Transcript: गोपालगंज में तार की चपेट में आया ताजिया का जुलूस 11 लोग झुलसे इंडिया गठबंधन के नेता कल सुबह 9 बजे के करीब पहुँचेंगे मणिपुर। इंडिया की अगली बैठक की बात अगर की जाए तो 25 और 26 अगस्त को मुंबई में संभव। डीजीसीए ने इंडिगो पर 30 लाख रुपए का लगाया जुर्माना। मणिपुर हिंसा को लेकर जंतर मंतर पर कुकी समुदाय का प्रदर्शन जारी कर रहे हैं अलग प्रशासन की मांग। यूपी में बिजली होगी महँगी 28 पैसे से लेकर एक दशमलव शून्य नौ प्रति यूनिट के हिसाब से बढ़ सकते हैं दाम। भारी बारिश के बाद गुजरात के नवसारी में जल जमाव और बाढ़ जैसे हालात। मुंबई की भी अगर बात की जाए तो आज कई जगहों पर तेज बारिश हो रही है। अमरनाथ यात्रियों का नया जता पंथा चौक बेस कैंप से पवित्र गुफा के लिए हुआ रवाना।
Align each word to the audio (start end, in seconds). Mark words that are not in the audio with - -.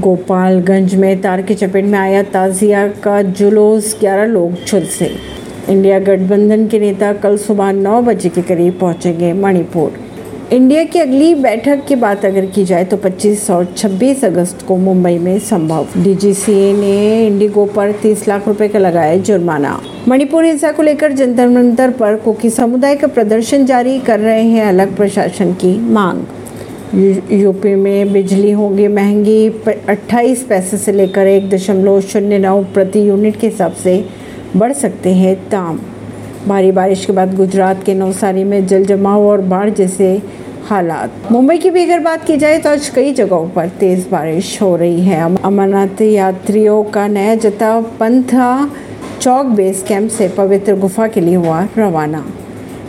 गोपालगंज 0.00 0.94
में 0.94 1.20
तार 1.22 1.40
की 1.42 1.54
चपेट 1.54 1.84
में 1.84 1.98
आया 1.98 2.22
ताजिया 2.22 2.86
का 3.04 3.20
जुलूस 3.22 3.94
11 4.00 4.26
लोग 4.26 4.54
झुलसे 4.66 5.10
इंडिया 5.68 5.98
गठबंधन 5.98 6.66
के 6.68 6.78
नेता 6.78 7.12
कल 7.12 7.36
सुबह 7.36 7.72
9 7.72 8.00
बजे 8.02 8.28
के 8.28 8.42
करीब 8.42 8.78
पहुँचेंगे 8.80 9.32
मणिपुर। 9.32 9.98
इंडिया 10.52 10.84
की 10.84 10.98
अगली 10.98 11.34
बैठक 11.34 11.84
की 11.88 11.94
बात 11.96 12.24
अगर 12.24 12.46
की 12.46 12.64
जाए 12.64 12.84
तो 12.84 12.96
25 12.96 13.50
और 13.50 13.64
26 13.76 14.24
अगस्त 14.24 14.64
को 14.68 14.76
मुंबई 14.76 15.18
में 15.18 15.38
संभव। 15.38 15.86
डीजीसीए 15.96 16.72
ने 16.72 17.26
इंडिगो 17.26 17.64
पर 17.66 17.92
30 17.92 18.26
लाख 18.28 18.48
रुपए 18.48 18.68
का 18.68 18.78
लगाया 18.78 19.16
जुर्माना। 19.18 19.80
मणिपुर 20.08 20.44
हिंसा 20.44 20.72
को 20.72 20.82
लेकर 20.82 21.12
जंतर 21.12 21.48
मंतर 21.48 21.90
पर 21.90 22.16
कुकी 22.16 22.50
समुदाय 22.50 22.96
का 22.96 23.06
प्रदर्शन 23.06 23.66
जारी 23.66 23.98
कर 24.00 24.20
रहे 24.20 24.42
हैं 24.42 24.66
अलग 24.66 24.96
प्रशासन 24.96 25.52
की 25.54 25.78
मांग। 25.92 26.24
यूपी 26.94 27.74
में 27.74 28.12
बिजली 28.12 28.50
होगी 28.50 28.86
महँगी 28.88 29.50
28 29.88 30.42
पैसे 30.42 30.76
से 30.76 30.92
लेकर 30.92 31.26
एक 31.26 31.48
दशमलव 31.50 32.00
शून्य 32.00 32.38
नौ 32.38 32.62
प्रति 32.74 33.08
यूनिट 33.08 33.38
के 33.40 33.46
हिसाब 33.46 33.72
से 33.72 34.04
बढ़ 34.56 34.72
सकते 34.72 35.12
हैं 35.14 35.34
दाम। 35.50 35.78
भारी 36.48 36.72
बारिश 36.72 37.04
के 37.06 37.12
बाद 37.12 37.34
गुजरात 37.36 37.82
के 37.84 37.94
नवसारी 37.94 38.44
में 38.44 38.66
जल 38.66 38.84
जमाव 38.84 39.26
और 39.26 39.40
बाढ़ 39.40 39.70
जैसे 39.70 40.10
हालात। 40.68 41.30
मुंबई 41.32 41.58
की 41.58 41.70
भी 41.70 41.84
अगर 41.84 42.00
बात 42.00 42.24
की 42.24 42.36
जाए 42.36 42.58
तो 42.58 42.70
आज 42.70 42.88
कई 42.88 43.12
जगहों 43.12 43.48
पर 43.48 43.68
तेज 43.80 44.06
बारिश 44.12 44.60
हो 44.62 44.74
रही 44.76 45.00
है। 45.00 45.20
अमरनाथ 45.36 46.02
यात्रियों 46.02 46.82
का 46.84 47.06
नया 47.06 47.34
जता 47.34 47.80
पंथा 48.00 48.70
चौक 49.20 49.46
बेस 49.46 49.84
कैंप 49.88 50.10
से 50.10 50.28
पवित्र 50.28 50.76
गुफा 50.76 51.06
के 51.06 51.20
लिए 51.20 51.34
हुआ 51.34 51.66
रवाना। 51.78 52.26